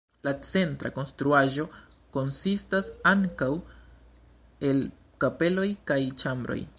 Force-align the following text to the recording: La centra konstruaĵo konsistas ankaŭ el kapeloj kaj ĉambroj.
La 0.27 0.31
centra 0.51 0.91
konstruaĵo 0.95 1.65
konsistas 2.17 2.89
ankaŭ 3.11 3.51
el 4.71 4.85
kapeloj 5.25 5.71
kaj 5.93 6.03
ĉambroj. 6.25 6.63